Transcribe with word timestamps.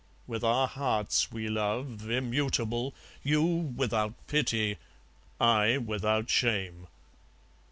With 0.25 0.43
our 0.43 0.67
hearts 0.67 1.31
we 1.31 1.47
love, 1.47 2.09
immutable, 2.09 2.95
You 3.21 3.43
without 3.43 4.15
pity, 4.25 4.77
I 5.39 5.77
without 5.77 6.27
shame. 6.27 6.87